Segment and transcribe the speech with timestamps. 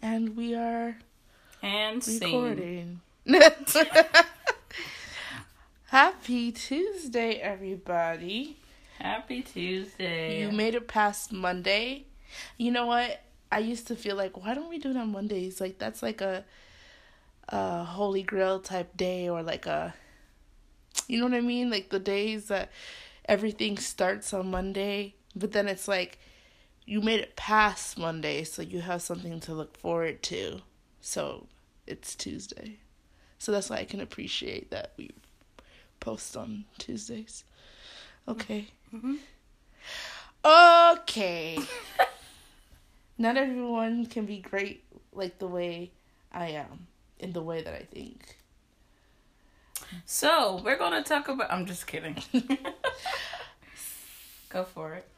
[0.00, 0.96] And we are
[1.62, 3.00] And recording.
[5.86, 8.56] Happy Tuesday, everybody.
[8.98, 10.40] Happy Tuesday.
[10.40, 12.04] You made it past Monday.
[12.56, 13.22] You know what?
[13.52, 15.60] I used to feel like, why don't we do it on Mondays?
[15.60, 16.44] Like that's like a
[17.48, 19.94] a holy grail type day or like a
[21.08, 21.70] you know what I mean?
[21.70, 22.70] Like the days that
[23.26, 26.18] everything starts on Monday, but then it's like
[26.86, 30.60] you made it past Monday, so you have something to look forward to.
[31.00, 31.46] So
[31.86, 32.78] it's Tuesday.
[33.38, 35.10] So that's why I can appreciate that we
[36.00, 37.44] post on Tuesdays.
[38.28, 38.68] Okay.
[38.94, 39.18] Mhm.
[40.44, 41.58] Okay.
[43.18, 45.90] Not everyone can be great like the way
[46.32, 46.86] I am,
[47.18, 48.38] in the way that I think.
[50.04, 51.52] So we're gonna talk about.
[51.52, 52.16] I'm just kidding.
[54.48, 55.08] Go for it.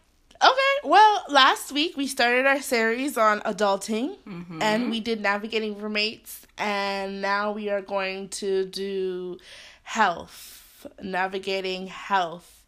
[0.40, 4.62] Okay, well, last week we started our series on adulting Mhm.
[4.62, 9.38] and we did navigating roommates, and now we are going to do
[9.82, 12.62] health, navigating health.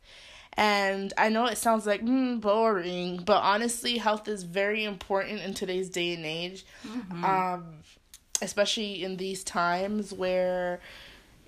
[0.55, 5.55] And I know it sounds like mm, boring, but honestly, health is very important in
[5.55, 6.67] today's day and age,
[7.25, 7.77] um,
[8.43, 10.81] especially in these times where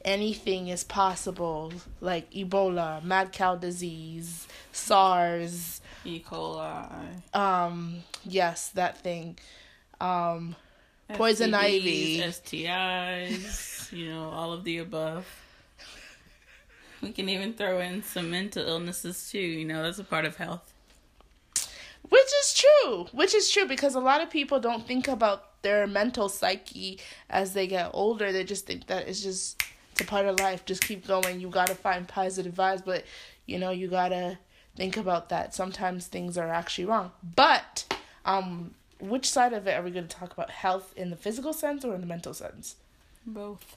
[0.04, 6.20] anything is possible, like Ebola, mad cow disease, SARS, E.
[6.20, 7.22] coli.
[7.34, 9.38] um, yes, that thing.
[10.00, 10.56] Um,
[11.14, 12.18] Poison ivy.
[12.20, 13.92] STIs.
[13.92, 15.26] You know, all of the above.
[17.02, 19.38] We can even throw in some mental illnesses too.
[19.38, 20.72] You know, that's a part of health.
[22.08, 23.06] which is true.
[23.12, 27.52] Which is true because a lot of people don't think about their mental psyche as
[27.54, 28.32] they get older.
[28.32, 30.64] They just think that it's just it's a part of life.
[30.64, 31.40] Just keep going.
[31.40, 33.04] You gotta find positive vibes, but
[33.46, 34.38] you know you gotta
[34.76, 35.54] think about that.
[35.54, 37.12] Sometimes things are actually wrong.
[37.36, 37.92] But
[38.24, 40.50] um, which side of it are we gonna talk about?
[40.50, 42.76] Health in the physical sense or in the mental sense?
[43.26, 43.76] Both.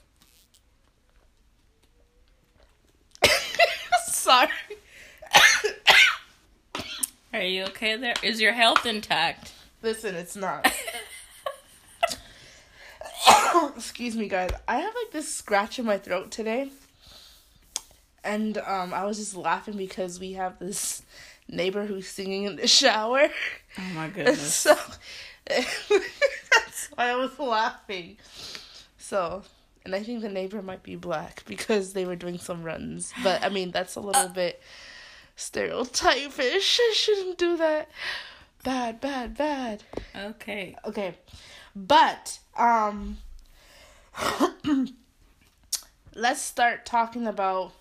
[4.07, 4.49] Sorry.
[7.33, 8.13] Are you okay there?
[8.23, 9.51] Is your health intact?
[9.81, 10.71] Listen, it's not.
[13.75, 14.51] Excuse me, guys.
[14.67, 16.71] I have like this scratch in my throat today.
[18.25, 21.03] And um I was just laughing because we have this
[21.47, 23.29] neighbor who's singing in the shower.
[23.77, 24.53] Oh my And goodness.
[24.55, 24.75] so
[25.47, 28.17] that's why I was laughing.
[28.97, 29.43] So,
[29.85, 33.13] and I think the neighbor might be black because they were doing some runs.
[33.23, 34.59] But I mean, that's a little bit
[35.37, 36.79] stereotypish.
[36.79, 37.89] I shouldn't do that.
[38.63, 39.83] Bad, bad, bad.
[40.15, 40.75] Okay.
[40.85, 41.15] Okay.
[41.75, 43.17] But um
[46.15, 47.73] let's start talking about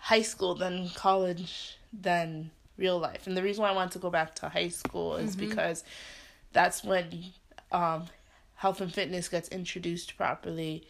[0.00, 3.26] high school then college then real life.
[3.26, 5.84] And the reason why I want to go back to high school is because
[6.52, 7.24] that's when
[7.72, 8.06] um
[8.56, 10.86] health and fitness gets introduced properly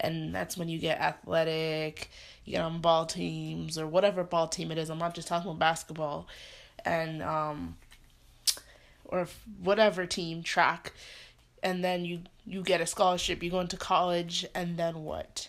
[0.00, 2.10] and that's when you get athletic,
[2.44, 4.90] you get on ball teams or whatever ball team it is.
[4.90, 6.26] I'm not just talking about basketball.
[6.84, 7.76] And um
[9.04, 9.26] or
[9.62, 10.92] whatever team track
[11.62, 15.48] and then you you get a scholarship you go into college and then what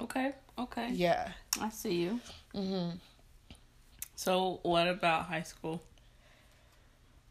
[0.00, 0.32] Okay.
[0.58, 0.90] Okay.
[0.92, 1.32] yeah.
[1.60, 2.20] I see you.
[2.54, 2.90] hmm
[4.16, 5.82] So, what about high school?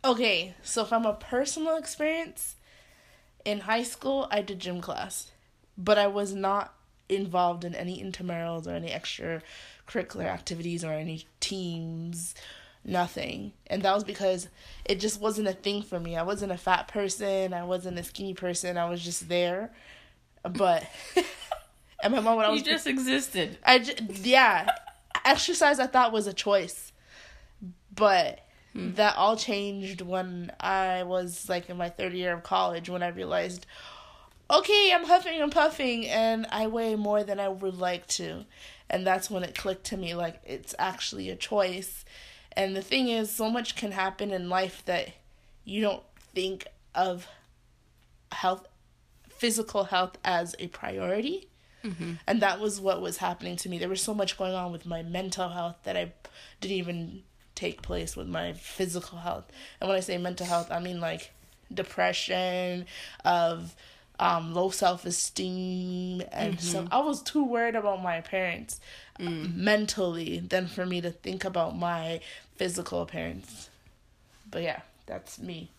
[0.06, 2.56] okay so from a personal experience
[3.44, 5.32] in high school i did gym class
[5.76, 6.74] but i was not
[7.10, 12.36] involved in any intramurals or any extracurricular activities or any teams
[12.86, 13.52] nothing.
[13.68, 14.48] And that was because
[14.86, 16.16] it just wasn't a thing for me.
[16.16, 17.54] I wasn't a fat person.
[17.54, 18.78] I wasn't a skinny person.
[18.78, 19.74] I was just there.
[20.44, 20.86] But
[22.02, 23.58] and my mom when i was You just existed.
[23.66, 24.70] I j- yeah,
[25.26, 26.92] exercise I thought was a choice,
[27.94, 28.94] but hmm.
[28.94, 33.08] that all changed when I was like in my third year of college when I
[33.08, 33.66] realized,
[34.50, 38.46] okay, I'm huffing and puffing and I weigh more than I would like to,
[38.90, 42.06] and that's when it clicked to me like it's actually a choice,
[42.56, 45.10] and the thing is, so much can happen in life that
[45.64, 46.04] you don't
[46.34, 47.28] think of
[48.32, 48.68] health,
[49.30, 51.50] physical health as a priority
[52.28, 53.78] and that was what was happening to me.
[53.78, 56.12] There was so much going on with my mental health that i
[56.60, 57.24] didn't even
[57.56, 59.46] take place with my physical health.
[59.80, 61.32] And when i say mental health i mean like
[61.74, 62.86] depression
[63.26, 63.76] of
[64.20, 66.24] um, low self-esteem.
[66.32, 68.80] And so i was too worried about my appearance
[69.20, 72.20] uh, mentally than for me to think about my
[72.56, 73.70] physical appearance.
[74.50, 75.70] But yeah that's me.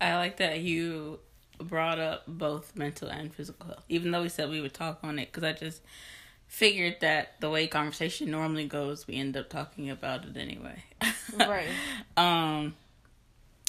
[0.00, 1.20] I like that you
[1.62, 5.18] brought up both mental and physical health, even though we said we would talk on
[5.18, 5.82] it, because I just
[6.48, 10.82] figured that the way conversation normally goes, we end up talking about it anyway.
[11.38, 11.68] Right.
[12.16, 12.74] Um,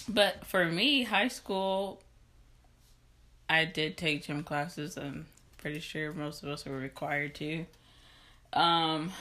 [0.09, 2.01] But for me, high school,
[3.49, 4.97] I did take gym classes.
[4.97, 7.65] I'm pretty sure most of us were required to.
[8.51, 9.11] Um,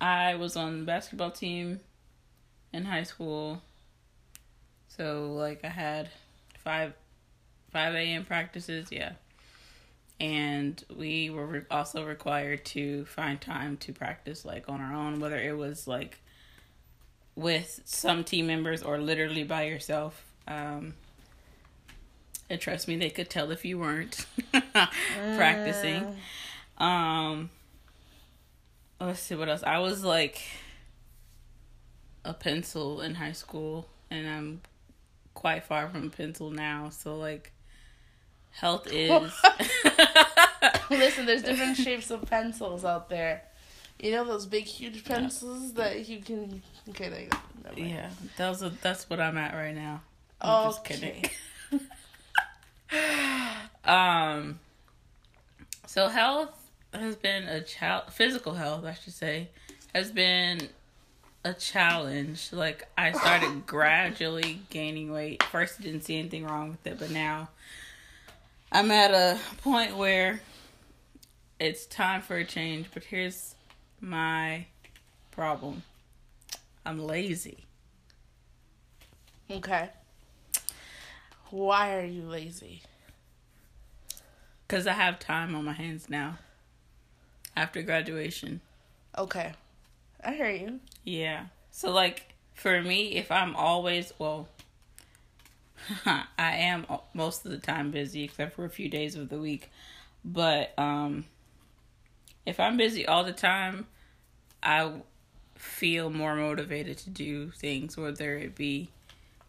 [0.00, 1.80] I was on the basketball team
[2.72, 3.62] in high school.
[4.88, 6.10] So like I had
[6.64, 6.94] five
[7.70, 8.24] five a.m.
[8.24, 9.12] practices, yeah,
[10.20, 15.20] and we were re- also required to find time to practice like on our own,
[15.20, 16.18] whether it was like
[17.34, 20.24] with some team members or literally by yourself.
[20.46, 20.94] Um,
[22.50, 24.26] and trust me, they could tell if you weren't
[25.36, 26.16] practicing.
[26.76, 27.50] Um,
[29.00, 29.62] let's see what else.
[29.62, 30.42] I was like
[32.24, 34.60] a pencil in high school, and I'm
[35.34, 36.90] quite far from pencil now.
[36.90, 37.52] So like,
[38.50, 39.32] health is.
[40.90, 43.42] Listen, there's different shapes of pencils out there.
[43.98, 46.62] You know those big, huge pencils that you can.
[46.90, 47.38] Okay, there you go.
[47.76, 50.02] Yeah, that was a, that's what I'm at right now.
[50.40, 51.30] I'm just kidding.
[53.84, 54.58] um.
[55.86, 56.50] So health
[56.92, 58.12] has been a child.
[58.12, 59.50] Physical health, I should say,
[59.94, 60.68] has been
[61.44, 62.52] a challenge.
[62.52, 65.42] Like I started gradually gaining weight.
[65.44, 67.48] First, I didn't see anything wrong with it, but now
[68.70, 70.40] I'm at a point where
[71.58, 72.86] it's time for a change.
[72.92, 73.54] But here's
[74.00, 74.66] my
[75.30, 75.82] problem:
[76.84, 77.64] I'm lazy.
[79.50, 79.90] Okay.
[81.50, 82.82] Why are you lazy?
[84.66, 86.38] Because I have time on my hands now.
[87.54, 88.62] After graduation.
[89.18, 89.52] Okay.
[90.24, 90.80] I hear you.
[91.04, 91.46] Yeah.
[91.70, 94.48] So, like, for me, if I'm always, well,
[96.06, 99.70] I am most of the time busy, except for a few days of the week.
[100.24, 101.24] But, um,
[102.46, 103.86] if I'm busy all the time,
[104.62, 104.92] I
[105.56, 108.88] feel more motivated to do things, whether it be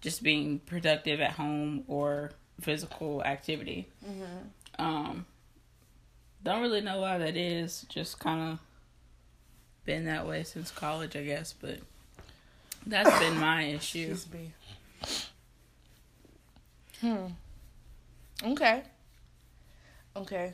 [0.01, 2.31] just being productive at home or
[2.61, 3.87] physical activity.
[4.77, 5.25] Um,
[6.43, 7.85] don't really know why that is.
[7.89, 8.59] Just kind of
[9.85, 11.53] been that way since college, I guess.
[11.53, 11.79] But
[12.85, 14.09] that's been my issue.
[14.11, 14.53] Excuse me.
[17.01, 17.27] Hmm.
[18.51, 18.83] Okay.
[20.15, 20.53] Okay.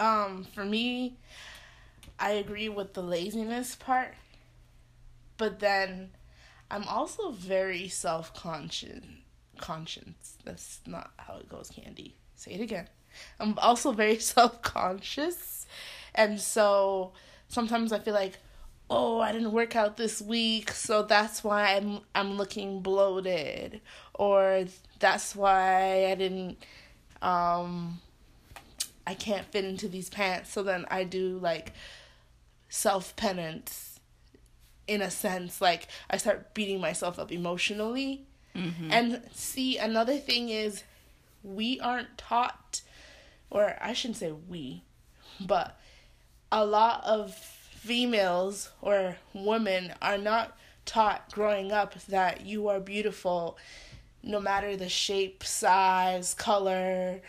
[0.00, 1.16] Um, for me,
[2.18, 4.14] I agree with the laziness part,
[5.36, 6.10] but then
[6.70, 9.04] I'm also very self conscious.
[9.56, 10.36] Conscience.
[10.44, 12.14] That's not how it goes, Candy.
[12.36, 12.88] Say it again.
[13.40, 15.66] I'm also very self conscious,
[16.14, 17.12] and so
[17.48, 18.38] sometimes I feel like,
[18.90, 23.80] oh, I didn't work out this week, so that's why I'm I'm looking bloated,
[24.14, 24.64] or
[24.98, 26.58] that's why I didn't
[27.22, 28.00] um
[29.06, 30.50] I can't fit into these pants.
[30.52, 31.72] So then I do like
[32.68, 34.00] self penance
[34.86, 38.24] in a sense like I start beating myself up emotionally.
[38.90, 40.82] And see another thing is
[41.44, 42.80] we aren't taught
[43.50, 44.82] or I shouldn't say we,
[45.38, 45.78] but
[46.50, 53.58] a lot of females or women are not taught growing up that you are beautiful
[54.22, 57.20] no matter the shape, size, color,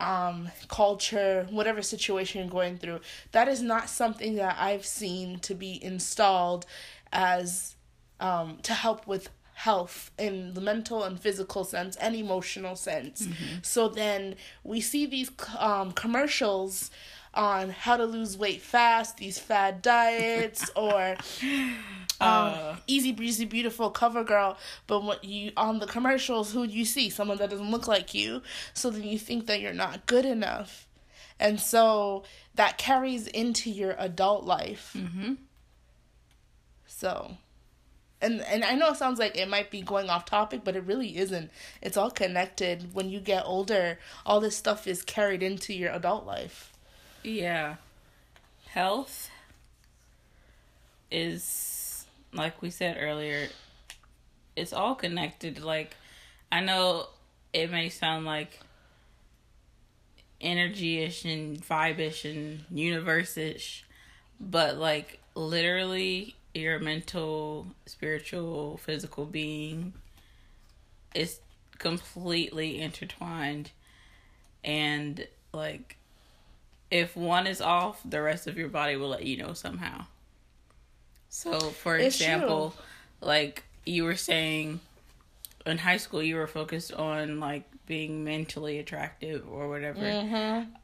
[0.00, 3.00] um, culture, whatever situation you're going through.
[3.30, 6.66] That is not something that I've seen to be installed
[7.12, 7.76] as
[8.18, 13.28] um, to help with health in the mental and physical sense and emotional sense.
[13.62, 16.90] So then we see these um, commercials
[17.34, 21.16] on how to lose weight fast, these fad diets, or
[22.20, 24.58] um, easy breezy beautiful cover girl.
[24.86, 27.10] But what you on the commercials, who do you see?
[27.10, 28.42] Someone that doesn't look like you.
[28.74, 30.86] So then you think that you're not good enough,
[31.38, 32.24] and so
[32.54, 34.94] that carries into your adult life.
[34.96, 35.34] Mm-hmm.
[36.86, 37.36] So,
[38.20, 40.84] and and I know it sounds like it might be going off topic, but it
[40.84, 41.50] really isn't.
[41.80, 42.94] It's all connected.
[42.94, 46.71] When you get older, all this stuff is carried into your adult life.
[47.22, 47.76] Yeah.
[48.66, 49.30] Health
[51.10, 53.48] is, like we said earlier,
[54.56, 55.62] it's all connected.
[55.62, 55.94] Like,
[56.50, 57.06] I know
[57.52, 58.60] it may sound like
[60.40, 63.84] energy ish and vibe ish and universe ish,
[64.40, 69.92] but like, literally, your mental, spiritual, physical being
[71.14, 71.40] is
[71.78, 73.70] completely intertwined.
[74.64, 75.96] And, like,
[76.92, 80.04] if one is off, the rest of your body will let you know somehow.
[81.28, 82.74] So, for It's example,
[83.20, 84.78] like you were saying
[85.66, 90.00] in high school, you were focused on like being mentally attractive or whatever.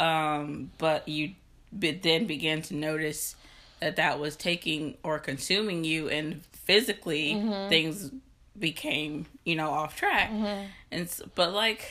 [0.01, 1.33] Um, but you
[1.73, 3.37] but then began to notice
[3.81, 7.35] that that was taking or consuming you, and physically
[7.69, 8.11] things
[8.59, 10.65] became you know off track Mm-hmm.
[10.91, 11.85] and but like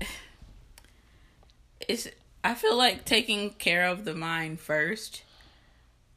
[1.88, 2.08] it's
[2.44, 5.22] i feel like taking care of the mind first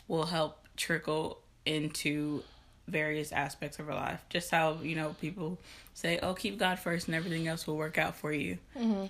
[0.07, 2.43] will help trickle into
[2.87, 5.57] various aspects of our life just how you know people
[5.93, 9.05] say oh keep god first and everything else will work out for you Mm-hmm.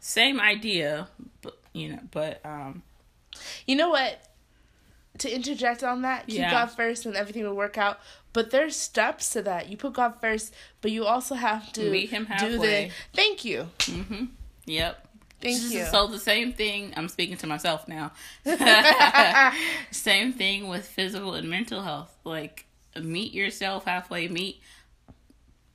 [0.00, 1.08] same idea
[1.42, 2.82] but you know but um
[3.66, 4.20] You know what?
[5.18, 6.50] To interject on that, keep Yeah.
[6.50, 7.98] God first and everything will work out.
[8.32, 9.68] But there's steps to that.
[9.68, 12.90] You put God first, but you also have to Meet him do the halfway.
[13.14, 13.68] thank you.
[13.86, 14.26] hmm
[14.64, 15.07] yep
[15.40, 15.84] Thank you.
[15.86, 16.92] So the same thing.
[16.96, 18.12] I'm speaking to myself now.
[19.90, 22.16] same thing with physical and mental health.
[22.24, 22.66] Like
[23.00, 24.28] meet yourself halfway.
[24.28, 24.60] Meet.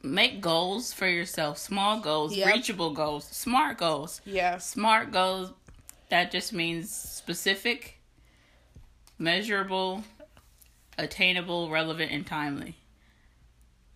[0.01, 1.58] Make goals for yourself.
[1.58, 2.48] Small goals, Yep.
[2.53, 4.20] reachable goals, smart goals.
[4.25, 4.58] Yeah.
[4.58, 5.53] Smart goals.
[6.10, 8.00] That just means specific,
[9.17, 10.03] measurable,
[10.98, 12.75] attainable, relevant, and timely.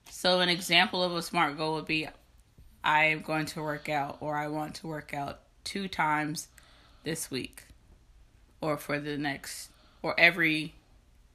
[0.10, 2.08] So an example of a smart goal would be
[2.84, 6.48] I am going to work out or I want to work out two times
[7.04, 7.66] this week
[8.62, 9.70] or for the next
[10.02, 10.74] or every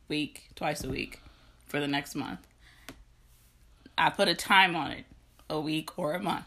[0.09, 1.21] week, twice a week
[1.67, 2.41] for the next month.
[3.99, 5.05] I put a time on it,
[5.51, 6.47] a week or a month.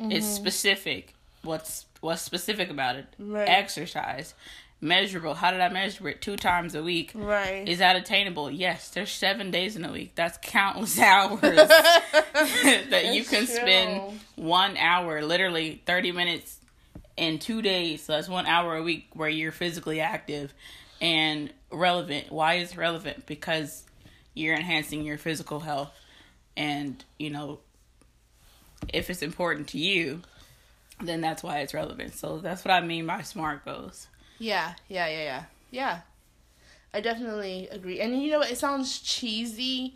[0.00, 0.34] It's mm-hmm.
[0.34, 1.14] specific.
[1.42, 3.06] What's what's specific about it?
[3.18, 3.48] Right.
[3.48, 4.34] Exercise.
[4.80, 5.34] Measurable.
[5.34, 6.22] How did I measure it?
[6.22, 7.12] Two times a week.
[7.14, 7.68] Right.
[7.68, 8.50] Is that attainable?
[8.50, 8.88] Yes.
[8.88, 10.14] There's seven days in a week.
[10.14, 16.59] That's countless hours that you can That's spend one hour, literally 30 minutes
[17.20, 18.02] in two days.
[18.02, 20.54] So that's one hour a week where you're physically active
[21.00, 22.32] and relevant.
[22.32, 23.26] Why is it relevant?
[23.26, 23.84] Because
[24.32, 25.92] you're enhancing your physical health.
[26.56, 27.60] And, you know,
[28.88, 30.22] if it's important to you,
[31.02, 32.14] then that's why it's relevant.
[32.14, 34.08] So that's what I mean by smart goals.
[34.38, 35.42] Yeah, yeah, yeah, yeah.
[35.70, 36.00] Yeah.
[36.94, 38.00] I definitely agree.
[38.00, 38.40] And you know?
[38.40, 39.94] It sounds cheesy,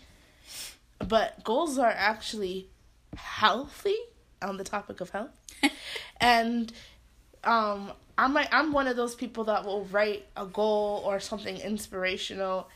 [0.99, 2.69] but goals are actually
[3.16, 3.97] healthy
[4.43, 5.31] on the topic of health.
[6.21, 6.71] and
[7.47, 11.57] um I'm like I'm one of those people that will write a goal or something
[11.57, 12.69] inspirational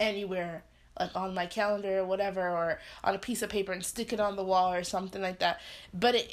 [0.00, 0.64] anywhere
[0.98, 4.20] like on my calendar or whatever or on a piece of paper and stick it
[4.20, 5.60] on the wall or something like that.
[5.92, 6.30] But it,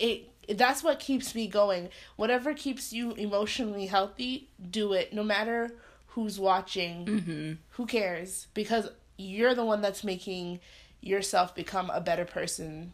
[0.48, 1.90] it that's what keeps me going.
[2.16, 5.72] Whatever keeps you emotionally healthy do it no matter
[6.08, 7.06] who's watching.
[7.06, 7.54] Mm-hmm.
[7.72, 8.48] who cares?
[8.54, 10.60] Because you're the one that's making
[11.02, 12.94] yourself become a better person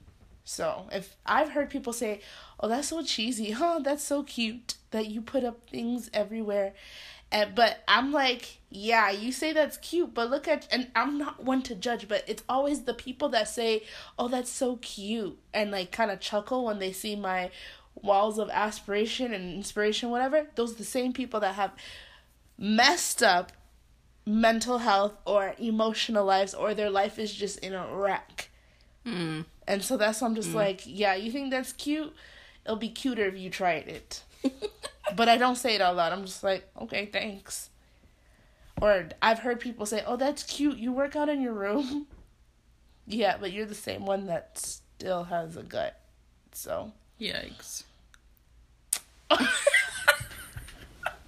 [0.50, 2.20] so if i've heard people say
[2.60, 3.80] oh that's so cheesy huh?
[3.84, 6.74] That's so cute that you put up things everywhere.
[7.32, 11.44] And but i'm like yeah you say that's cute but look at and i'm not
[11.44, 13.84] one to judge but it's always the people that say
[14.18, 17.52] oh that's so cute and like kind of chuckle when they see my
[18.02, 20.48] walls of aspiration and inspiration whatever.
[20.56, 21.72] Those are the same people that have
[22.58, 23.52] messed up
[24.26, 28.49] mental health or emotional lives or their life is just in a wreck.
[29.06, 29.46] Mm.
[29.68, 32.14] And so that's why I'm just like, yeah, you think that's cute?
[32.66, 34.24] It'll be cuter if you tried it.
[35.16, 36.12] but I don't say it out loud.
[36.12, 37.70] I'm just like, okay, thanks.
[38.82, 40.78] Or I've heard people say, oh, that's cute.
[40.78, 42.08] You work out in your room.
[43.08, 46.00] yeah, but you're the same one that still has a gut.
[46.52, 47.84] So Yikes.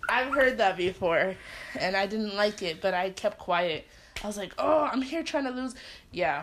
[0.09, 1.35] I've heard that before,
[1.79, 3.87] and I didn't like it, but I kept quiet.
[4.23, 5.73] I was like, "Oh, I'm here trying to lose."
[6.11, 6.41] Yeah,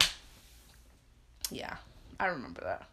[1.51, 1.77] yeah,
[2.19, 2.87] I remember that.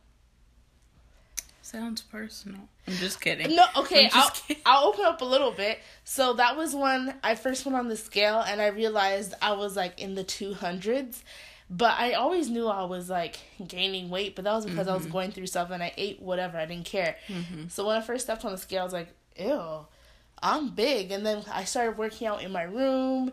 [1.61, 2.61] Sounds personal.
[2.87, 3.55] I'm just kidding.
[3.55, 4.61] No, okay, I'll kidding.
[4.67, 5.79] I'll open up a little bit.
[6.03, 9.75] So that was when I first went on the scale, and I realized I was
[9.75, 11.23] like in the two hundreds.
[11.67, 15.07] But I always knew I was like gaining weight, but that was because I was
[15.07, 16.59] going through stuff and I ate whatever.
[16.59, 17.15] I didn't care.
[17.69, 19.87] So when I first stepped on the scale, I was like, ew,
[20.43, 21.11] I'm big.
[21.11, 23.31] And then I started working out in my room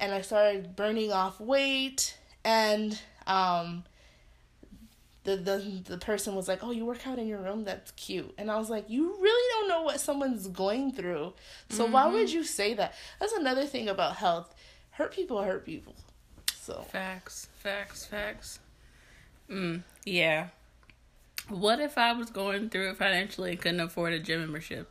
[0.00, 2.18] and I started burning off weight.
[2.44, 3.84] And um,
[5.28, 7.64] the, the, the person was like, oh, you work out in your room?
[7.64, 8.32] That's cute.
[8.38, 11.34] And I was like, you really don't know what someone's going through.
[11.68, 12.94] So why would you say that?
[13.20, 14.54] That's another thing about health.
[14.90, 15.94] Hurt people hurt people.
[16.54, 16.86] So.
[16.90, 18.60] Facts, facts, facts.
[19.50, 20.48] Mm, yeah.
[21.48, 24.90] What if I was going through it financially and couldn't afford a gym membership?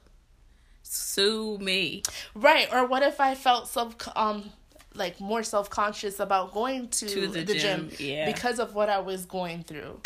[0.84, 2.04] Sue me.
[2.34, 4.52] Right, or what if I felt self um
[4.98, 8.32] like more self conscious about going to, To the the, gym, gym, yeah.
[8.32, 10.02] because of what I was going through.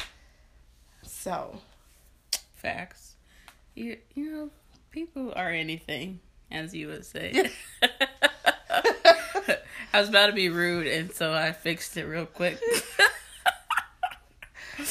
[1.12, 1.60] So
[2.56, 3.16] Facts.
[3.76, 4.50] You you know,
[4.92, 6.20] people are anything,
[6.52, 7.52] as you would say.
[9.94, 12.60] I was about to be rude, and so I fixed it real quick.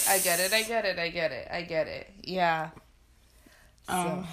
[0.08, 2.12] I get it, I get it, I get it, I get it.
[2.22, 2.70] Yeah.
[3.86, 4.26] So um,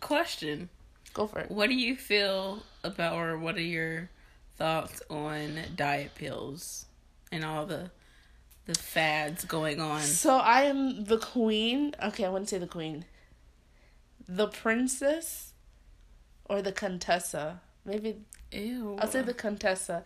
[0.00, 0.70] question:
[1.12, 1.50] go for it.
[1.50, 4.08] What do you feel about, or what are your
[4.56, 6.86] thoughts on diet pills
[7.30, 7.90] and all the
[8.66, 10.02] the fads going on.
[10.02, 11.94] So I am the queen.
[12.02, 13.04] Okay, I wouldn't say the queen.
[14.28, 15.52] The princess
[16.44, 17.60] or the contessa.
[17.84, 18.16] Maybe
[18.52, 18.96] Ew.
[19.00, 20.04] I'll say the contessa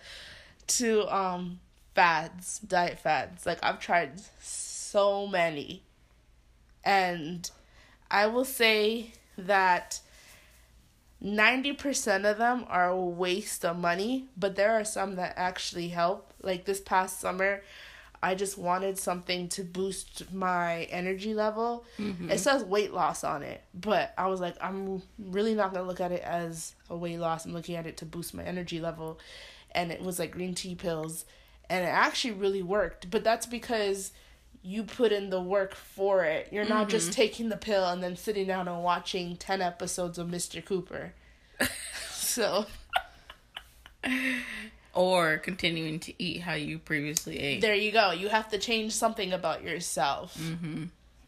[0.67, 1.61] to um
[1.95, 3.47] fads, diet fads.
[3.47, 5.83] Like I've tried so many.
[6.85, 7.50] And
[8.11, 10.00] I will say that
[11.23, 16.33] 90% of them are a waste of money, but there are some that actually help.
[16.43, 17.62] Like this past summer,
[18.23, 21.85] I just wanted something to boost my energy level.
[21.99, 22.31] Mm-hmm.
[22.31, 26.00] It says weight loss on it, but I was like, I'm really not gonna look
[26.00, 27.47] at it as a weight loss.
[27.47, 29.19] I'm looking at it to boost my energy level.
[29.73, 31.25] And it was like green tea pills.
[31.71, 33.11] And it actually really worked.
[33.11, 34.12] But that's because
[34.62, 36.49] you put in the work for it.
[36.53, 36.91] You're not Mm-hmm.
[36.91, 40.62] just taking the pill and then sitting down and watching 10 episodes of Mr.
[40.62, 41.15] Cooper.
[42.11, 42.67] so,
[45.00, 47.61] Or continuing to eat how you previously ate.
[47.62, 48.11] there you go.
[48.12, 50.37] You have to change something about yourself.
[50.38, 50.85] Mm-hmm.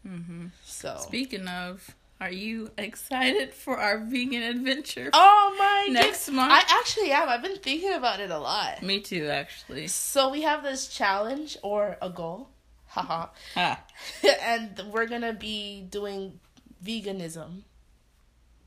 [0.07, 0.45] Mm-hmm.
[0.63, 6.35] So, Speaking of, are you excited for our vegan adventure oh my next goodness.
[6.35, 6.51] month?
[6.53, 7.29] I actually am.
[7.29, 8.83] I've been thinking about it a lot.
[8.83, 9.87] Me too, actually.
[9.87, 12.49] So, we have this challenge or a goal.
[12.87, 13.27] Haha.
[13.55, 13.79] Ah,
[14.43, 16.39] and we're going to be doing
[16.85, 17.61] veganism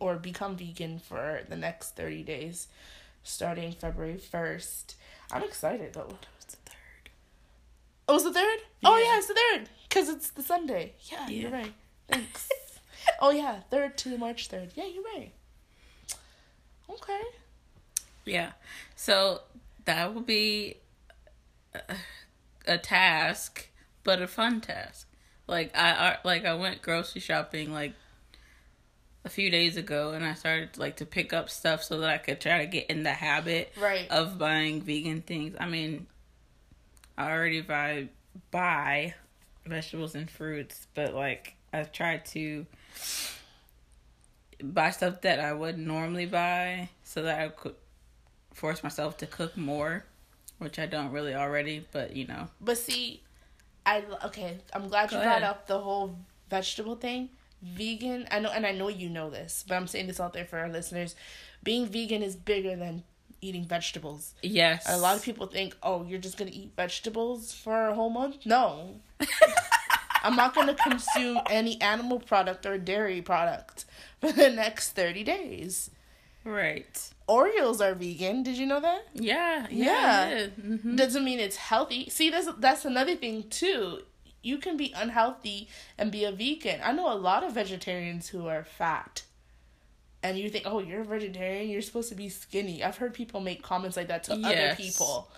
[0.00, 2.66] or become vegan for the next 30 days
[3.26, 4.94] starting February 1st.
[5.32, 6.16] I'm excited though.
[6.40, 7.10] it's the third.
[8.08, 8.58] Oh, it's the third?
[8.84, 9.04] Oh, Yeah.
[9.04, 9.68] yeah, it's the third.
[9.88, 10.94] Because it's the Sunday.
[11.10, 11.72] Yeah, you're right.
[12.08, 12.48] Thanks.
[13.20, 14.70] oh, yeah, 3rd to March 3rd.
[14.74, 15.32] Yeah, you're right.
[16.88, 17.20] Okay.
[18.24, 18.52] Yeah.
[18.94, 19.40] So
[19.86, 20.76] that will be
[21.74, 21.80] a,
[22.66, 23.68] a task,
[24.04, 25.08] but a fun task.
[25.48, 27.92] Like I, I like I went grocery shopping like
[29.26, 32.16] a few days ago and I started like to pick up stuff so that I
[32.18, 34.08] could try to get in the habit Right.
[34.08, 35.56] of buying vegan things.
[35.58, 36.06] I mean,
[37.18, 38.08] I already buy
[38.52, 39.14] buy
[39.66, 42.66] vegetables and fruits, but like I've tried to
[44.62, 47.74] buy stuff that I would normally buy so that I could
[48.54, 50.04] force myself to cook more,
[50.58, 52.46] which I don't really already, but you know.
[52.60, 53.22] But see,
[53.84, 54.58] I okay.
[54.72, 56.16] I'm glad you Go brought up the whole
[56.48, 57.30] vegetable thing.
[57.62, 60.44] Vegan, I know, and I know you know this, but I'm saying this out there
[60.44, 61.14] for our listeners.
[61.62, 63.02] Being vegan is bigger than
[63.40, 64.34] eating vegetables.
[64.42, 64.86] Yes.
[64.88, 68.44] A lot of people think, oh, you're just gonna eat vegetables for a whole month.
[68.46, 69.00] No,
[70.22, 73.84] I'm not gonna consume any animal product or dairy product
[74.20, 75.90] for the next thirty days.
[76.44, 77.10] Right.
[77.28, 78.42] Oreos are vegan.
[78.44, 79.06] Did you know that?
[79.14, 79.66] Yeah.
[79.70, 80.28] Yeah.
[80.28, 80.46] Yeah.
[80.60, 80.96] Mhm.
[80.96, 82.08] doesn't mean it's healthy.
[82.10, 84.02] See, that's that's another thing too.
[84.46, 86.80] You can be unhealthy and be a vegan.
[86.84, 89.22] I know a lot of vegetarians who are fat.
[90.22, 93.40] And you think, "Oh, you're a vegetarian, you're supposed to be skinny." I've heard people
[93.40, 95.28] make comments like that to other people.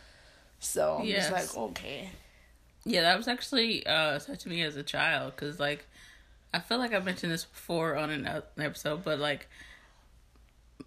[0.61, 1.29] So, I'm Yes.
[1.31, 2.11] just like, "Okay."
[2.85, 5.87] Yeah, that was actually uh said to me as a child because like
[6.55, 8.27] I feel like I mentioned this before on an
[8.59, 9.49] episode, but like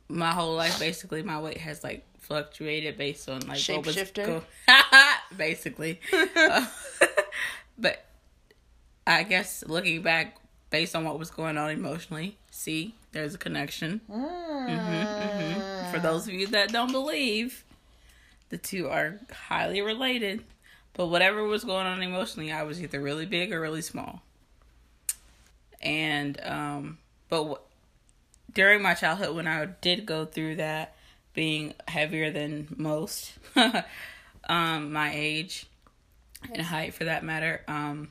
[0.08, 4.26] my whole life basically my weight has like fluctuated based on like what was Shapeshifter?
[4.26, 4.44] go-
[5.38, 6.00] basically.
[6.14, 6.66] Uh,
[7.78, 8.04] but
[9.06, 10.38] I guess looking back
[10.70, 14.02] based on what was going on emotionally, see, there's a connection.
[15.92, 17.64] For those of you that don't believe,
[18.50, 20.44] the two are highly related.
[20.94, 24.22] But whatever was going on emotionally, I was either really big or really small.
[25.82, 26.98] And um,
[27.30, 27.58] but w-
[28.54, 30.96] during my childhood, when I did go through that,
[31.34, 33.34] being heavier than most,
[34.50, 35.66] um, my age
[36.52, 38.10] and height for that matter, um,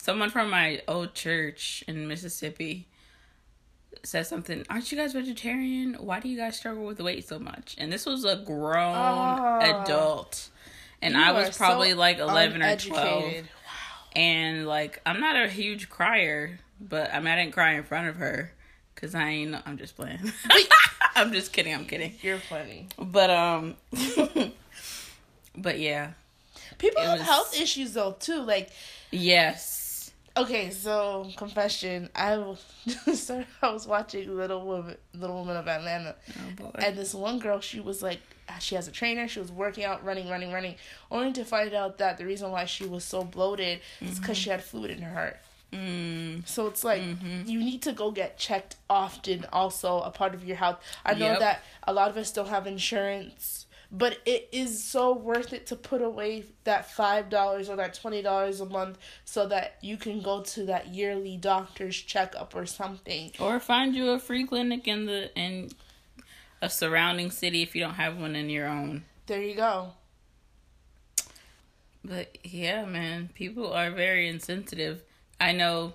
[0.00, 2.86] someone from my old church in Mississippi
[4.02, 5.94] said something, Aren't you guys vegetarian?
[5.94, 7.74] Why do you guys struggle with weight so much?
[7.78, 9.82] And this was a grown Ah.
[9.82, 10.48] adult.
[11.02, 13.06] And I was probably so like 11 or 12.
[13.22, 13.48] uneducated.
[14.16, 18.08] And like, I'm not a huge crier, but I mean, I didn't cry in front
[18.08, 18.52] of her
[18.94, 20.18] because I ain't, I'm just playing.
[21.14, 22.14] I'm just kidding, I'm kidding.
[22.22, 22.88] You're funny.
[22.98, 23.76] But, um,
[25.56, 26.12] but yeah.
[26.78, 28.40] People It have was- health issues though too.
[28.42, 28.70] Like,
[29.10, 29.79] Yes.
[30.42, 32.62] Okay, so confession, I was
[33.62, 36.14] I was watching Little Woman, Little Woman of Atlanta,
[36.62, 36.70] Oh.
[36.78, 38.20] And this one girl, she was like,
[38.60, 39.28] she has a trainer.
[39.28, 40.74] She was working out, running, running, running,
[41.10, 44.50] only to find out that the reason why she was so bloated is because she
[44.50, 45.36] had fluid in her heart.
[45.72, 47.00] Mm, So it's like
[47.46, 49.46] you need to go get checked often.
[49.52, 50.78] Also, a part of your health.
[51.06, 51.38] I know Yep.
[51.40, 55.76] that a lot of us don't have insurance, but it is so worth it to
[55.76, 60.20] put away that five dollars or that twenty dollars a month so that you can
[60.22, 63.32] go to that yearly doctor's checkup or something.
[63.40, 65.70] or find you a free clinic in the, in
[66.62, 69.04] a surrounding city if you don't have one in your own.
[69.26, 69.92] There you go.
[72.04, 75.02] But yeah, man, people are very insensitive.
[75.40, 75.94] I know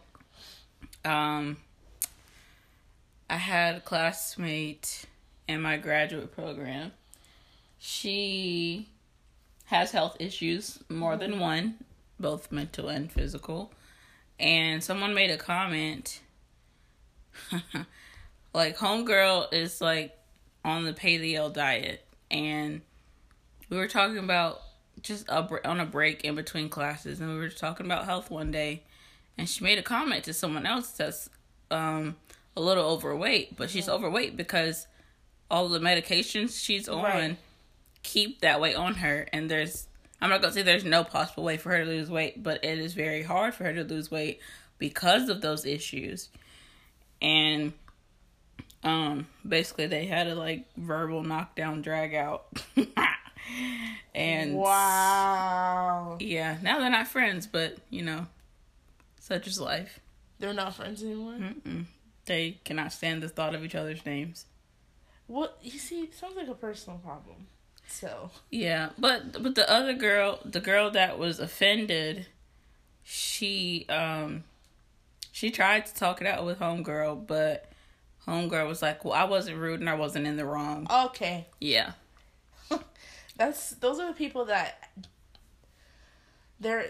[1.04, 1.58] um
[3.30, 5.06] I had a classmate
[5.48, 6.92] in my graduate program.
[7.88, 8.90] She
[9.66, 11.76] has health issues, more than one,
[12.20, 13.72] both mental and physical.
[14.40, 16.22] And someone made a comment
[18.56, 20.18] like homegirl is like
[20.64, 22.82] on the paleo diet and
[23.70, 24.62] we were talking about
[25.02, 28.50] just a, on a break in between classes and we were talking about health one
[28.52, 28.82] day
[29.38, 31.30] and she made a comment to someone else that's
[31.72, 32.16] um
[32.58, 34.88] a little overweight but she's overweight because
[35.52, 37.38] all the medications she's on Right.
[38.06, 39.88] Keep that weight on her and there's
[40.22, 42.78] i'm not gonna say there's no possible way for her to lose weight but it
[42.78, 44.40] is very hard for her to lose weight
[44.78, 46.30] because of those issues
[47.22, 47.74] and
[48.84, 52.46] um basically they had a like verbal knockdown drag out
[54.16, 56.18] and Wow.
[56.20, 58.28] yeah now they're not friends but you know
[59.20, 60.00] such is life
[60.40, 61.34] They're not friends anymore.
[61.34, 61.86] Mm-mm.
[62.26, 64.46] they cannot stand the thought of each other's names
[65.28, 67.48] What you see it sounds like a personal problem.
[67.88, 72.28] So yeah but but the other girl the girl that was offended
[73.04, 74.44] she um
[75.32, 77.72] she tried to talk it out with homegirl but
[78.28, 81.92] homegirl was like well i wasn't rude and i wasn't in the wrong okay, yeah
[83.38, 84.90] that's those are the people that
[86.60, 86.88] they're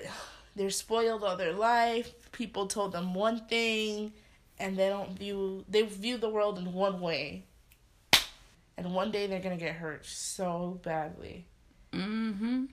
[0.55, 2.13] they're spoiled all their life.
[2.31, 4.13] People told them one thing,
[4.59, 7.43] and they don't view they view the world in one way.
[8.77, 11.47] And one day they're gonna get hurt so badly.
[11.93, 12.65] mm-hmm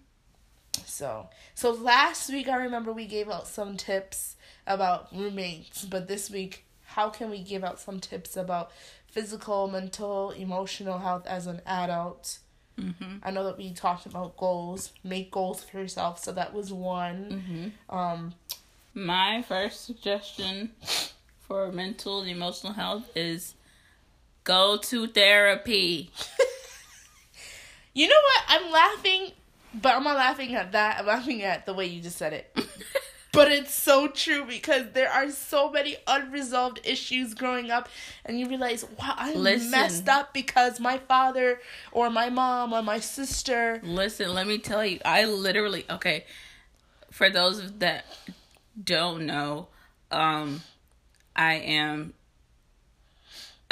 [0.84, 4.36] So, so last week I remember we gave out some tips
[4.66, 8.70] about roommates, but this week, how can we give out some tips about
[9.06, 12.38] physical, mental, emotional health as an adult?
[12.78, 16.72] mm-hmm I know that we talked about goals, make goals for yourself, so that was
[16.72, 17.72] one.
[17.88, 18.34] mm-hmm Um,
[18.94, 20.70] My first suggestion
[21.40, 23.54] for mental and emotional health is
[24.44, 26.10] go to therapy.
[27.94, 28.44] you know what?
[28.48, 29.32] I'm laughing,
[29.74, 31.00] but I'm not laughing at that.
[31.00, 32.56] I'm laughing at the way you just said it.
[33.32, 37.88] But it's so true because there are so many unresolved issues growing up,
[38.26, 39.70] and you realize, wow, I Listen.
[39.70, 41.58] messed up because my father
[41.92, 43.80] or my mom or my sister.
[43.82, 46.26] Listen, let me tell you, I literally okay.
[47.10, 48.04] For those that
[48.82, 49.68] don't know,
[50.10, 50.60] um,
[51.34, 52.12] I am.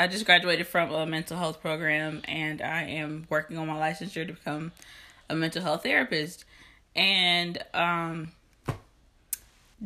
[0.01, 4.27] I just graduated from a mental health program, and I am working on my licensure
[4.27, 4.73] to become
[5.29, 6.47] a mental health therapist.
[6.97, 8.33] And um,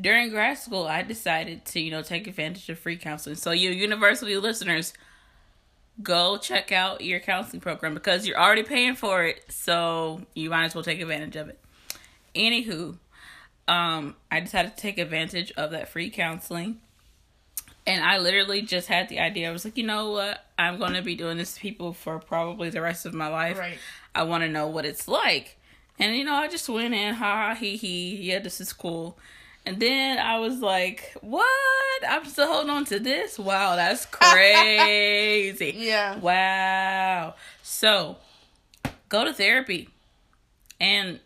[0.00, 3.34] during grad school, I decided to you know take advantage of free counseling.
[3.34, 4.92] So, you university listeners,
[6.00, 10.66] go check out your counseling program because you're already paying for it, so you might
[10.66, 11.58] as well take advantage of it.
[12.36, 12.98] Anywho,
[13.66, 16.78] um, I decided to take advantage of that free counseling.
[17.86, 19.48] And I literally just had the idea.
[19.48, 20.44] I was like, you know what?
[20.58, 23.58] I'm going to be doing this to people for probably the rest of my life.
[23.58, 23.78] Right.
[24.14, 25.58] I want to know what it's like.
[25.98, 29.18] And, you know, I just went in, ha ha, he he, yeah, this is cool.
[29.66, 31.46] And then I was like, what?
[32.06, 33.38] I'm still holding on to this?
[33.38, 35.74] Wow, that's crazy.
[35.76, 36.18] Yeah.
[36.18, 37.34] Wow.
[37.62, 38.16] So,
[39.08, 39.88] go to therapy
[40.80, 41.20] and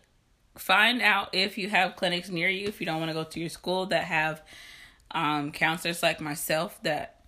[0.55, 3.39] find out if you have clinics near you, if you don't want to go to
[3.39, 4.41] your school that have
[5.11, 7.21] um, counselors like myself that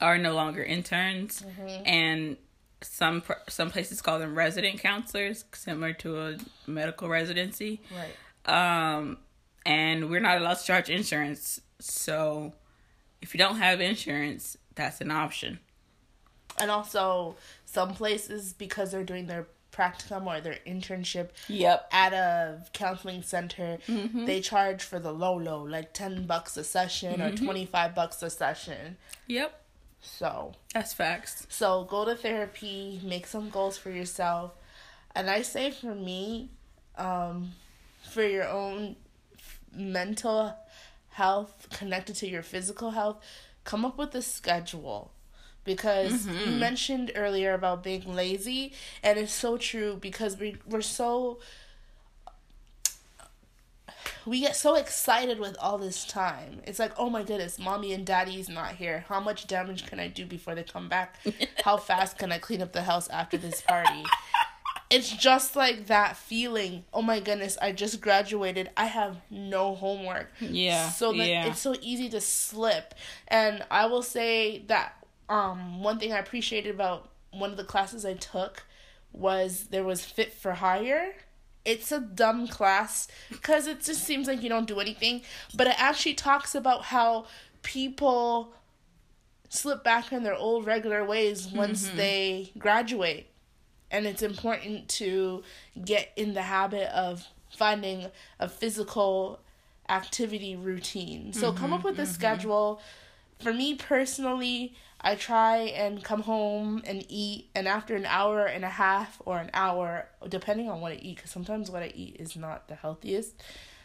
[0.00, 1.44] are no longer interns.
[1.84, 2.36] And
[2.82, 7.80] some some places call them resident counselors similar to a medical residency.
[7.90, 8.98] Right.
[8.98, 9.18] um
[9.64, 11.60] and we're not allowed to charge insurance.
[11.80, 12.52] So
[13.22, 15.58] if you don't have insurance that's an option.
[16.58, 22.62] And also, some places, because they're doing their practicum or their internship yep at a
[22.72, 24.24] counseling center, Mm-hmm.
[24.24, 27.44] they charge for the low low, like 10 bucks a session Mm-hmm.
[27.44, 28.96] or 25 bucks a session.
[29.26, 29.60] yep
[30.00, 34.52] So, that's facts so go to therapy, make some goals for yourself.
[35.14, 36.50] And I say for me,
[36.96, 37.52] um,
[38.12, 38.96] for your own
[39.72, 40.54] mental
[41.10, 43.18] health connected to your physical health,
[43.64, 45.12] come up with a schedule.
[45.66, 46.58] Because you mm-hmm.
[46.58, 51.38] mentioned earlier about being lazy, and it's so true because we, we're so
[54.24, 56.60] we get so excited with all this time.
[56.66, 59.04] It's like, oh my goodness, mommy and daddy's not here.
[59.08, 61.16] How much damage can I do before they come back?
[61.64, 64.04] How fast can I clean up the house after this party?
[64.90, 66.84] it's just like that feeling.
[66.92, 68.70] Oh my goodness, I just graduated.
[68.76, 70.30] I have no homework.
[70.40, 71.46] Yeah, So that yeah.
[71.46, 72.94] it's so easy to slip.
[73.28, 74.94] And I will say that
[75.28, 78.64] um one thing I appreciated about one of the classes I took
[79.12, 81.14] was there was fit for hire
[81.64, 85.22] it's a dumb class because it just seems like you don't do anything.
[85.52, 87.26] But it actually talks about how
[87.64, 88.54] people
[89.48, 91.96] slip back in their old regular ways once Mm-hmm.
[91.96, 93.26] they graduate.
[93.90, 95.42] And it's important to
[95.84, 99.40] get in the habit of finding a physical
[99.88, 101.32] activity routine.
[101.32, 102.80] So come up with a schedule.
[103.40, 104.74] For me personally,
[105.06, 109.38] I try and come home and eat, and after an hour and a half or
[109.38, 112.74] an hour, depending on what I eat, because sometimes what I eat is not the
[112.74, 113.40] healthiest,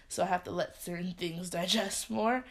[0.09, 2.43] so I have to let certain things digest more.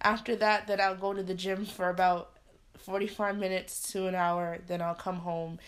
[0.00, 2.30] After that, then I'll go to the gym for about
[2.78, 5.58] 45 minutes to an hour, then I'll come home,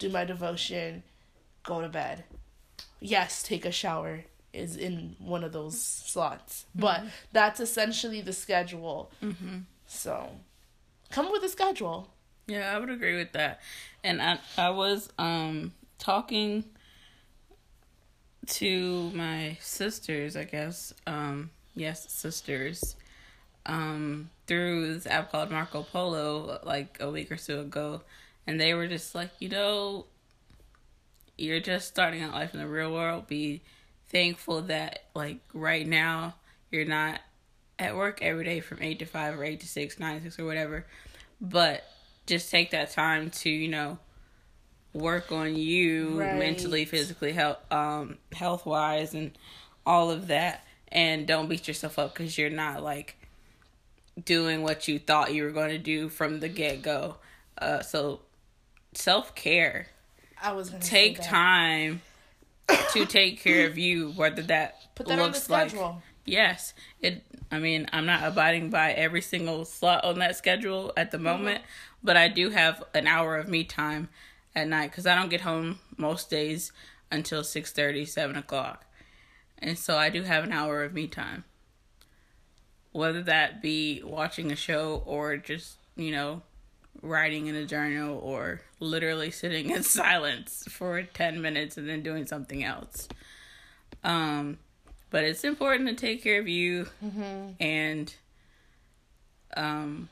[0.00, 1.04] do my devotion,
[1.62, 2.24] go to bed.
[2.98, 9.12] Yes, take a shower is in one of those slots, but that's essentially the schedule.
[9.22, 9.58] Mm-hmm.
[9.86, 10.30] So,
[11.12, 12.08] come with a schedule.
[12.46, 13.60] Yeah, I would agree with that.
[14.02, 16.64] And I I was um talking
[18.46, 20.92] to my sisters, I guess.
[21.06, 22.96] Um yes, sisters.
[23.64, 28.02] Um through this app called Marco Polo like a week or so ago
[28.46, 30.06] and they were just like, you know,
[31.38, 33.28] you're just starting out life in the real world.
[33.28, 33.62] Be
[34.08, 36.34] thankful that like right now
[36.70, 37.20] you're not
[37.82, 40.38] at work every day from eight to five or eight to six, nine to six
[40.38, 40.86] or whatever.
[41.40, 41.84] But
[42.26, 43.98] just take that time to, you know,
[44.92, 46.32] work on you Right.
[46.32, 49.36] mentally, physically, health um health wise and
[49.84, 50.64] all of that.
[50.88, 53.16] And don't beat yourself up because you're not like
[54.22, 57.16] doing what you thought you were going to do from the get go.
[57.58, 58.20] Uh, so
[58.94, 59.86] self care
[60.40, 62.02] I was take time
[62.92, 66.02] to take care of you whether that Put that on the looks like schedule.
[66.24, 71.10] Yes it i mean i'm not abiding by every single slot on that schedule at
[71.10, 71.62] the moment
[72.02, 74.08] but i do have an hour of me time
[74.54, 76.72] at night because i don't get home most days
[77.12, 78.86] until 6 7 o'clock.
[79.58, 81.44] And so i do have an hour of me time.
[82.90, 86.42] Whether that be watching a show or just you know
[87.00, 92.26] writing in a journal or literally sitting in silence for 10 minutes and then doing
[92.26, 93.08] something else.
[94.02, 94.58] Um,
[95.12, 96.86] but it's important to take care of you
[97.60, 98.14] and
[99.56, 100.08] um,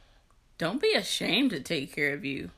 [0.59, 2.51] don't be ashamed to take care of you.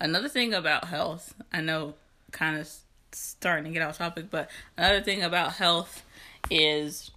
[0.00, 1.94] Another thing about health, I know
[2.32, 2.68] kind of
[3.12, 6.02] starting to get off topic, but another thing about health
[6.50, 7.12] is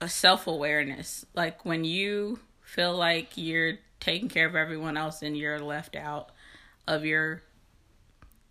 [0.00, 1.26] a self awareness.
[1.34, 6.30] Like when you feel like you're taking care of everyone else and you're left out
[6.88, 7.42] of your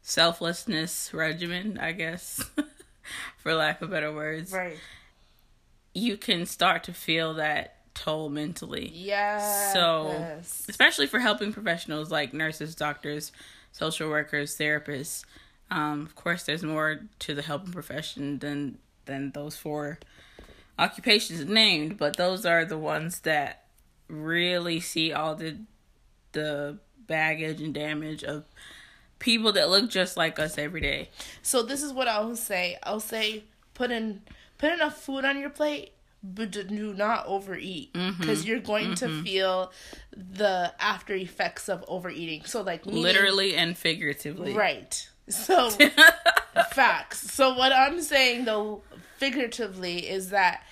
[0.04, 2.44] selflessness regimen, I guess,
[3.38, 4.78] for lack of better words, Right.
[5.94, 8.90] you can start to feel that toll mentally.
[8.94, 9.74] Yeah.
[9.74, 13.32] So, especially for helping professionals like nurses, doctors,
[13.72, 15.24] social workers, therapists.
[15.70, 20.00] Um, of course, there's more to the helping profession than than those four
[20.80, 23.66] occupations named, but those are the ones that
[24.08, 25.58] really see all the
[26.34, 28.44] the baggage and damage of
[29.24, 31.10] people that look just like us every day.
[31.42, 32.78] So this is what I'll say.
[32.84, 34.22] I'll say put in
[34.58, 38.20] put enough food on your plate, but do not overeat Mm-hmm.
[38.20, 39.72] because you're going to feel
[40.12, 42.44] the after effects of overeating.
[42.46, 44.54] So like meaning- Literally and figuratively.
[44.54, 45.10] right.
[45.30, 45.70] So
[46.72, 47.32] facts.
[47.32, 48.82] So what I'm saying though
[49.18, 50.64] figuratively is that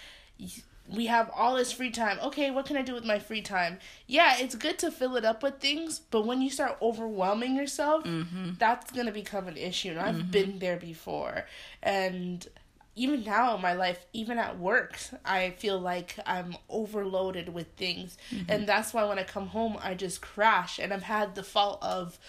[0.96, 2.20] we have all this free time.
[2.22, 3.80] Okay, what can I do with my free time?
[4.08, 8.04] Yeah, it's good to fill it up with things, but when you start overwhelming yourself,
[8.04, 8.52] mm-hmm.
[8.60, 9.92] that's going to become an issue.
[9.92, 10.32] And I've mm-hmm.
[10.32, 11.46] been there before.
[11.82, 12.48] And
[12.96, 18.18] even now in my life, even at work, I feel like I'm overloaded with things.
[18.32, 18.52] Mm-hmm.
[18.52, 20.78] And that's why when I come home, I just crash.
[20.78, 22.20] And I've had the fault of,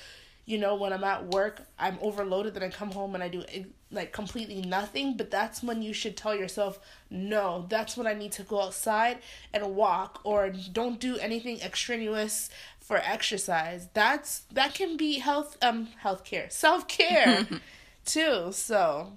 [0.44, 3.44] you know, when I'm at work, I'm overloaded, then I come home and I do
[3.52, 5.16] eh, like completely nothing.
[5.16, 9.18] But that's when you should tell yourself, no, that's when I need to go outside
[9.54, 12.50] and walk, or don't do anything extraneous
[12.80, 13.88] for exercise.
[13.94, 17.46] That's that can be health um health care self care
[18.04, 18.50] too.
[18.50, 19.12] So,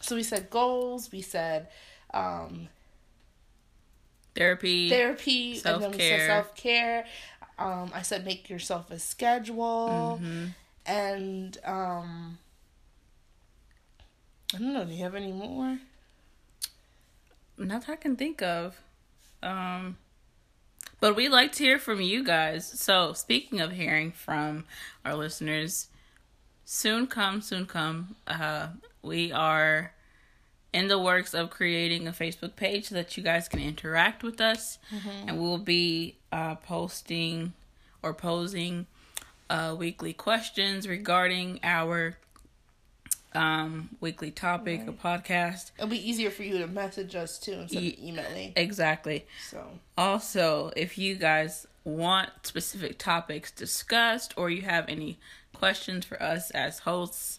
[0.00, 1.12] so we said goals.
[1.12, 1.68] We said
[2.12, 2.68] um
[4.38, 4.88] Therapy.
[4.88, 7.06] therapy and then we said Self-care.
[7.58, 10.46] Um i said make yourself a schedule Mm-hmm.
[10.86, 12.38] and um
[14.54, 15.78] i don't know do you have any more
[17.56, 18.76] Not that I can think of.
[19.42, 19.96] Um,
[21.00, 22.66] but we like to hear from you guys.
[22.66, 24.64] So speaking of hearing from
[25.04, 25.88] our listeners,
[26.64, 28.14] soon come, soon come.
[28.28, 28.68] Uh,
[29.02, 29.92] we are
[30.72, 34.40] in the works of creating a Facebook page so that you guys can interact with
[34.40, 34.78] us,
[35.26, 37.52] and we'll be uh, posting
[38.02, 38.86] or posing
[39.50, 42.16] uh, weekly questions regarding our
[43.34, 45.70] um weekly topic, a podcast.
[45.76, 48.52] It'll be easier for you to message us too instead Ye- of emailing.
[48.56, 49.26] Exactly.
[49.50, 49.64] So
[49.98, 55.18] Also, if you guys want specific topics discussed or you have any
[55.52, 57.38] questions for us as hosts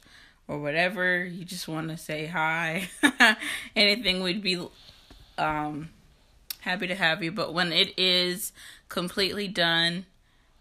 [0.50, 2.90] or whatever, you just want to say hi,
[3.76, 4.68] anything, we'd be
[5.38, 5.90] um,
[6.62, 7.32] happy to have you.
[7.32, 8.52] But when it is
[8.90, 10.06] completely done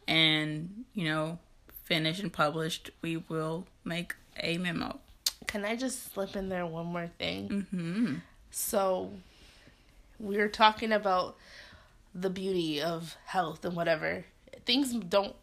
[0.07, 1.39] and, you know,
[1.85, 5.01] finished and published, we will make a memo.
[5.47, 7.67] can I just slip in there one more thing?
[7.71, 8.15] hmm
[8.51, 9.11] So
[10.21, 11.37] we were talking about
[12.15, 14.27] the beauty of health and whatever.
[14.67, 15.35] Things don't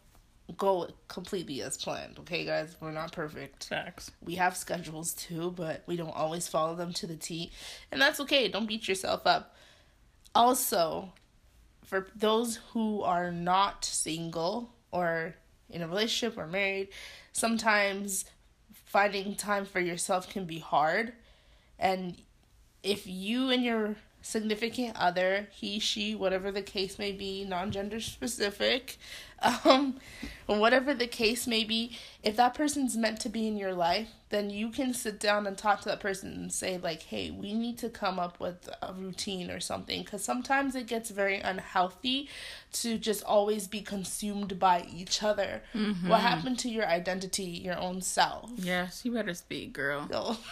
[0.56, 2.76] go completely as planned, okay guys?
[2.80, 3.64] We're not perfect.
[3.64, 4.10] Facts.
[4.24, 7.50] We have schedules too, but we don't always follow them to the T.
[7.90, 8.48] And that's okay.
[8.48, 9.54] Don't beat yourself up.
[10.34, 11.12] Also,
[11.84, 15.34] for those who are not single or
[15.70, 16.88] in a relationship or married,
[17.32, 18.24] sometimes
[18.84, 21.12] finding time for yourself can be hard.
[21.78, 22.16] And
[22.82, 28.00] if you and your significant other, he, she, whatever the case may be, non gender
[28.00, 28.96] specific,
[29.42, 29.96] um,
[30.46, 34.50] whatever the case may be, if that person's meant to be in your life, then
[34.50, 37.78] you can sit down and talk to that person and say, like, hey, we need
[37.78, 40.02] to come up with a routine or something.
[40.02, 42.28] Because sometimes it gets very unhealthy
[42.72, 45.62] to just always be consumed by each other.
[46.08, 48.50] What happened to your identity, your own self?
[48.56, 50.08] Yes, you better speak, girl.
[50.10, 50.36] No.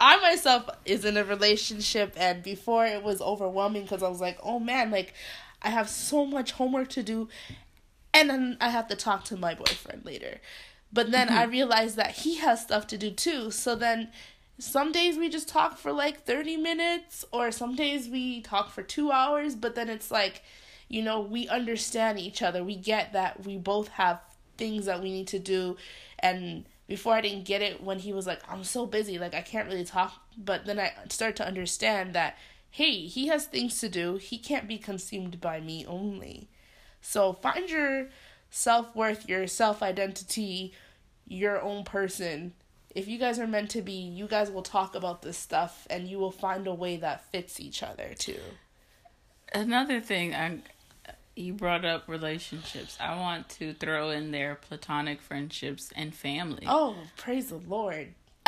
[0.00, 4.38] I myself is in a relationship, and before it was overwhelming because I was like,
[4.42, 5.12] oh man, like
[5.62, 7.28] I have so much homework to do,
[8.14, 10.40] and then I have to talk to my boyfriend later.
[10.92, 11.50] But then I mm-hmm.
[11.52, 13.50] realized that he has stuff to do too.
[13.50, 14.08] So then
[14.58, 18.82] some days we just talk for like 30 minutes, or some days we talk for
[18.82, 20.42] two hours, but then it's like,
[20.88, 22.64] you know, we understand each other.
[22.64, 24.20] We get that we both have
[24.56, 25.76] things that we need to do.
[26.18, 29.42] And before I didn't get it when he was like, I'm so busy, like I
[29.42, 30.14] can't really talk.
[30.36, 32.36] But then I start to understand that,
[32.70, 34.16] hey, he has things to do.
[34.16, 36.48] He can't be consumed by me only.
[37.00, 38.08] So find your
[38.50, 40.72] self worth, your self identity,
[41.26, 42.54] your own person.
[42.94, 46.08] If you guys are meant to be, you guys will talk about this stuff and
[46.08, 48.40] you will find a way that fits each other too.
[49.52, 50.58] Another thing, I
[51.38, 52.96] you brought up relationships.
[53.00, 56.64] I want to throw in there platonic friendships and family.
[56.66, 58.14] Oh, praise the Lord.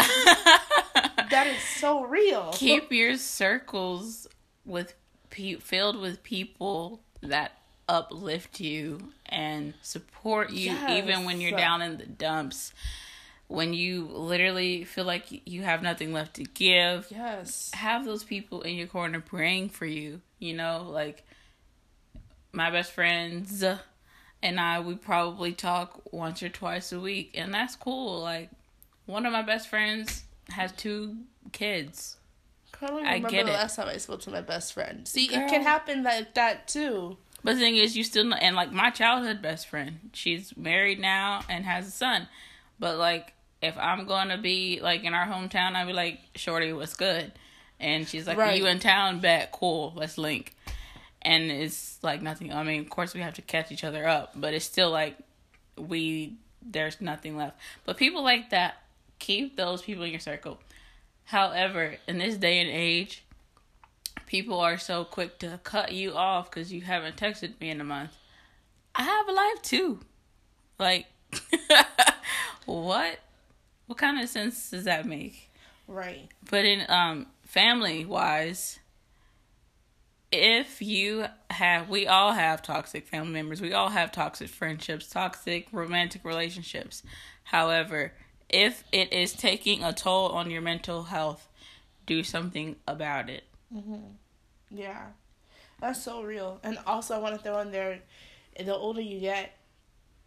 [1.30, 2.50] that is so real.
[2.54, 4.26] Keep your circles
[4.64, 4.94] with
[5.30, 7.52] pe- filled with people that
[7.88, 12.72] uplift you and support you even when you're down in the dumps.
[13.48, 17.72] When you literally feel like you have nothing left to give, Yes.
[17.74, 20.20] have those people in your corner praying for you.
[20.38, 21.24] You know, like
[22.52, 23.64] my best friends
[24.42, 28.20] and I, we probably talk once or twice a week, and that's cool.
[28.20, 28.50] Like
[29.06, 31.16] one of my best friends has two
[31.52, 32.16] kids.
[32.82, 33.54] I don't I remember get the it.
[33.54, 35.06] last time I spoke to my best friend.
[35.06, 35.40] See, Girl.
[35.40, 37.18] it can happen like that too.
[37.44, 40.98] But the thing is, you still know, and like my childhood best friend, she's married
[40.98, 42.28] now and has a son.
[42.78, 46.94] But like, if I'm gonna be like in our hometown, I'd be like, "Shorty, what's
[46.94, 47.32] good?"
[47.78, 48.56] And she's like, Right.
[48.58, 49.20] "You in town?
[49.20, 50.54] Bet, cool, let's link."
[51.22, 52.50] And it's like nothing.
[52.52, 55.16] I mean, of course, we have to catch each other up, but it's still like
[55.76, 57.58] we there's nothing left.
[57.84, 58.76] But people like that,
[59.20, 60.58] keep those people in your circle.
[61.24, 63.24] However, in this day and age,
[64.26, 67.84] people are so quick to cut you off because you haven't texted me in a
[67.84, 68.16] month.
[68.94, 70.00] I have a life too.
[70.78, 71.06] Like,
[72.66, 73.20] what?
[73.86, 75.50] What kind of sense does that make?
[75.86, 76.28] Right.
[76.50, 78.80] But in um family wise,
[80.32, 83.60] if you have, we all have toxic family members.
[83.60, 87.02] We all have toxic friendships, toxic romantic relationships.
[87.44, 88.12] However,
[88.52, 91.48] if it is taking a toll on your mental health,
[92.06, 93.44] do something about it.
[94.70, 95.06] Yeah.
[95.80, 96.60] That's so real.
[96.62, 98.00] And also I want to throw in there
[98.58, 99.56] the older you get,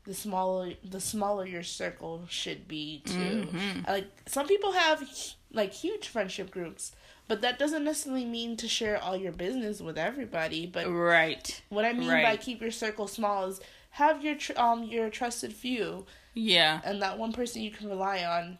[0.05, 3.47] the smaller the smaller your circle should be too.
[3.87, 5.07] Like some people have
[5.51, 6.93] like huge friendship groups,
[7.27, 11.61] but that doesn't necessarily mean to share all your business with everybody, but Right.
[11.69, 13.61] what I mean by keep your circle small is
[13.91, 16.81] have your tr- um your trusted few Yeah.
[16.83, 18.57] and that one person you can rely on.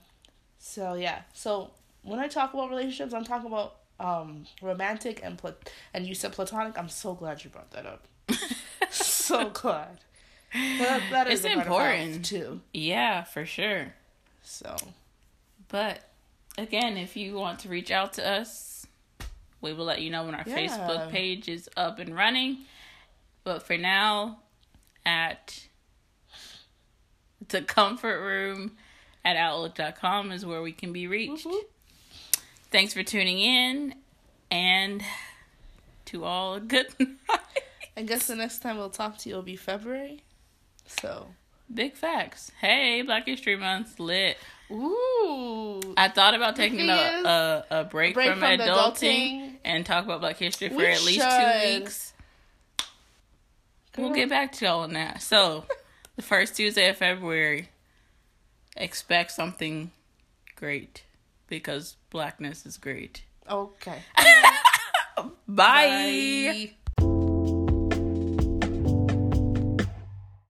[0.60, 1.22] So yeah.
[1.34, 1.72] So
[2.04, 6.32] when I talk about relationships, I'm talking about um romantic and plat- and you said
[6.34, 6.78] platonic.
[6.78, 8.08] I'm so glad you brought that up.
[8.90, 10.00] so glad.
[10.54, 12.26] That, that is It's a part of health, important.
[12.26, 12.62] too.
[12.74, 13.94] Yeah, for sure.
[14.44, 14.76] So
[15.68, 16.08] But
[16.58, 18.86] again, if you want to reach out to us,
[19.62, 20.56] we will let you know when our Yeah.
[20.56, 22.58] Facebook page is up and running.
[23.44, 24.40] But for now,
[25.06, 25.66] at
[27.54, 28.74] the comfort room
[29.24, 31.46] at outlook.com is where we can be reached.
[31.46, 31.70] Whoop.
[32.72, 33.96] Thanks for tuning in,
[34.52, 35.02] and
[36.06, 37.10] to all a good night.
[37.96, 40.22] I guess the next time we'll talk to you will be February.
[40.88, 41.28] So,
[41.74, 42.52] Big facts.
[42.60, 44.38] Hey, Black History Month lit.
[44.70, 49.54] ooh, I thought about taking a, a, a break, break from, from adulting, adulting.
[49.64, 51.80] and talk about Black History for We at least two should.
[51.82, 52.14] weeks.
[53.98, 55.22] We'll get back to y'all on that.
[55.22, 55.66] So,
[56.16, 57.70] the first Tuesday of February,
[58.76, 59.92] expect something
[60.56, 61.04] great
[61.48, 63.24] because blackness is great.
[63.50, 64.00] okay.
[65.18, 65.28] Bye.
[65.48, 66.74] Bye.